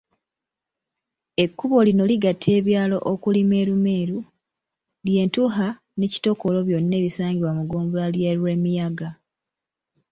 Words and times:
Ekkubo 1.43 1.77
lino 1.87 2.03
ligatta 2.11 2.49
ebyalo 2.59 2.97
okuli 3.11 3.41
Meerumeeru, 3.49 4.19
Lyentuha 5.05 5.67
ne 5.97 6.05
Kitokolo 6.11 6.59
byonna 6.67 6.93
ebisangibwa 6.99 7.51
mu 7.57 7.63
ggombolola 7.65 8.17
y'e 8.23 8.33
Lwemiyaga. 8.39 9.09